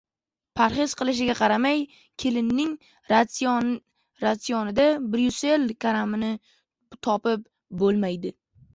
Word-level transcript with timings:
Parhez 0.59 0.93
qilishiga 1.01 1.35
qaramay, 1.39 1.83
Kellining 2.23 2.73
ratsionida 3.13 4.89
bryussel 5.15 5.71
karamini 5.89 6.35
topib 7.07 7.49
bo‘lmaydi 7.83 8.39